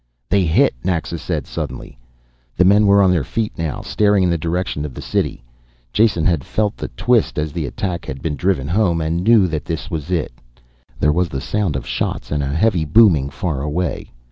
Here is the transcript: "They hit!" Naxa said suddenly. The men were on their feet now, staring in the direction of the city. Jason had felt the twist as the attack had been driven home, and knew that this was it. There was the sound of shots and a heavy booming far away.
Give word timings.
"They 0.31 0.45
hit!" 0.45 0.73
Naxa 0.83 1.19
said 1.19 1.45
suddenly. 1.45 1.99
The 2.57 2.65
men 2.65 2.87
were 2.87 3.03
on 3.03 3.11
their 3.11 3.23
feet 3.23 3.55
now, 3.55 3.81
staring 3.83 4.23
in 4.23 4.29
the 4.31 4.35
direction 4.39 4.83
of 4.83 4.95
the 4.95 4.99
city. 5.03 5.43
Jason 5.93 6.25
had 6.25 6.43
felt 6.43 6.75
the 6.75 6.87
twist 6.97 7.37
as 7.37 7.53
the 7.53 7.67
attack 7.67 8.05
had 8.05 8.19
been 8.23 8.35
driven 8.35 8.67
home, 8.67 8.99
and 8.99 9.23
knew 9.23 9.45
that 9.49 9.65
this 9.65 9.91
was 9.91 10.09
it. 10.09 10.31
There 10.99 11.13
was 11.13 11.29
the 11.29 11.39
sound 11.39 11.75
of 11.75 11.85
shots 11.85 12.31
and 12.31 12.41
a 12.41 12.47
heavy 12.47 12.83
booming 12.83 13.29
far 13.29 13.61
away. 13.61 14.11